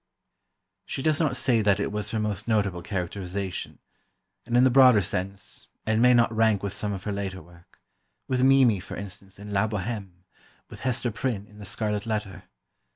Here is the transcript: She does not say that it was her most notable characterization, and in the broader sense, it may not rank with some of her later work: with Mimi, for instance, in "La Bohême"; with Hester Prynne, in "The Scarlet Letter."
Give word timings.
She 0.87 1.03
does 1.03 1.19
not 1.19 1.37
say 1.37 1.61
that 1.61 1.79
it 1.79 1.91
was 1.91 2.09
her 2.09 2.17
most 2.19 2.47
notable 2.47 2.81
characterization, 2.81 3.77
and 4.47 4.57
in 4.57 4.63
the 4.63 4.71
broader 4.71 5.01
sense, 5.01 5.67
it 5.85 5.97
may 5.97 6.11
not 6.15 6.35
rank 6.35 6.63
with 6.63 6.73
some 6.73 6.91
of 6.91 7.03
her 7.03 7.11
later 7.11 7.39
work: 7.39 7.79
with 8.27 8.41
Mimi, 8.41 8.79
for 8.79 8.95
instance, 8.97 9.37
in 9.37 9.51
"La 9.51 9.67
Bohême"; 9.67 10.23
with 10.71 10.79
Hester 10.79 11.11
Prynne, 11.11 11.45
in 11.45 11.59
"The 11.59 11.65
Scarlet 11.65 12.07
Letter." 12.07 12.45